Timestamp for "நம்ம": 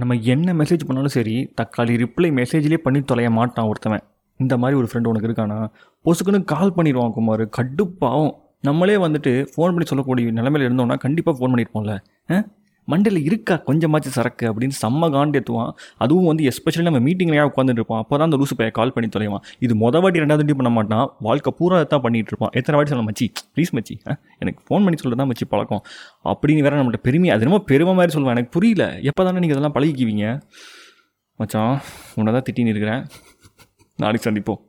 0.00-0.14, 16.88-17.00